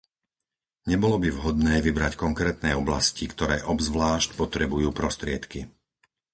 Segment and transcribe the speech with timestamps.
[0.91, 5.59] Nebolo by vhodné vybrať konkrétne oblasti, ktoré obzvlášť potrebujú prostriedky.